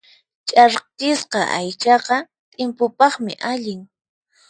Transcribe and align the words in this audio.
Ch'arkisqa 0.47 1.41
aychaqa 1.57 2.17
t'impupaqmi 2.53 3.33
allin. 3.51 3.81